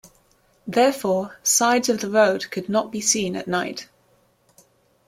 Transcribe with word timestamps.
Therefore, 0.65 1.37
sides 1.43 1.87
of 1.87 2.01
the 2.01 2.09
road 2.09 2.49
could 2.49 2.67
not 2.67 2.91
be 2.91 3.01
seen 3.01 3.35
at 3.35 3.47
night. 3.47 3.87